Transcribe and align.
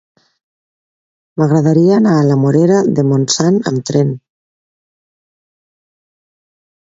M'agradaria 1.41 1.91
anar 1.97 2.13
a 2.19 2.23
la 2.29 2.37
Morera 2.45 2.79
de 2.99 3.05
Montsant 3.09 3.59
amb 3.73 3.85
tren. 3.89 4.15